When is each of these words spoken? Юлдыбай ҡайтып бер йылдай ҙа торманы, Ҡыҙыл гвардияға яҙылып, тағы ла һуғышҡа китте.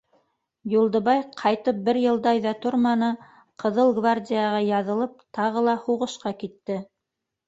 Юлдыбай 0.71 1.19
ҡайтып 1.41 1.81
бер 1.89 1.99
йылдай 2.03 2.39
ҙа 2.45 2.53
торманы, 2.63 3.09
Ҡыҙыл 3.63 3.93
гвардияға 3.97 4.63
яҙылып, 4.69 5.21
тағы 5.39 5.63
ла 5.69 5.77
һуғышҡа 5.85 6.33
китте. 6.41 6.79